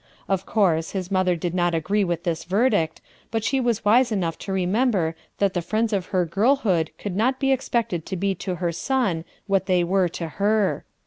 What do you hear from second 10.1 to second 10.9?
her.